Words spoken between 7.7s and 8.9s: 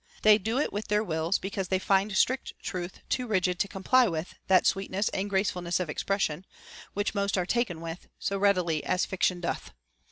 with, so readily